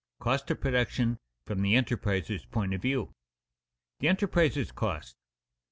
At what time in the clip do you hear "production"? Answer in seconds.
0.59-1.19